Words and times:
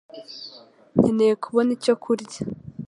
Nkeneye 0.97 1.33
kubona 1.43 1.69
icyo 1.77 1.93
kurya 2.03 2.41